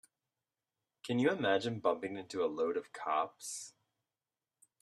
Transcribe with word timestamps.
Can 1.03 1.19
you 1.19 1.29
imagine 1.29 1.79
bumping 1.79 2.17
into 2.17 2.43
a 2.43 2.49
load 2.51 2.75
of 2.75 2.91
cops? 2.91 3.75